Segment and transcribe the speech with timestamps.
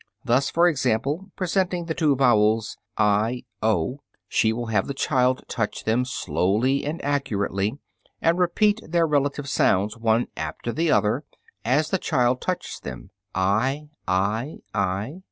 [0.25, 5.83] Thus, for example, presenting the two vowels i, o, she will have the child touch
[5.83, 7.77] them slowly and accurately,
[8.19, 11.23] and repeat their relative sounds one after the other
[11.63, 15.19] as the child touches them, "i, i, i!